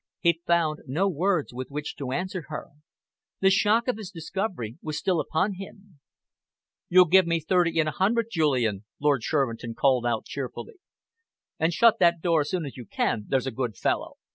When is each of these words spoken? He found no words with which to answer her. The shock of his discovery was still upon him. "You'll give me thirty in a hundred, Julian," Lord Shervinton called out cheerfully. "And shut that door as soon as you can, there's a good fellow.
He 0.19 0.41
found 0.47 0.79
no 0.87 1.07
words 1.07 1.53
with 1.53 1.69
which 1.69 1.95
to 1.97 2.11
answer 2.11 2.45
her. 2.47 2.69
The 3.39 3.51
shock 3.51 3.87
of 3.87 3.97
his 3.97 4.09
discovery 4.09 4.79
was 4.81 4.97
still 4.97 5.19
upon 5.19 5.53
him. 5.57 5.99
"You'll 6.89 7.05
give 7.05 7.27
me 7.27 7.39
thirty 7.39 7.77
in 7.77 7.87
a 7.87 7.91
hundred, 7.91 8.29
Julian," 8.31 8.83
Lord 8.99 9.21
Shervinton 9.21 9.75
called 9.75 10.07
out 10.07 10.25
cheerfully. 10.25 10.77
"And 11.59 11.71
shut 11.71 11.99
that 11.99 12.19
door 12.19 12.41
as 12.41 12.49
soon 12.49 12.65
as 12.65 12.77
you 12.77 12.85
can, 12.87 13.25
there's 13.27 13.45
a 13.45 13.51
good 13.51 13.77
fellow. 13.77 14.15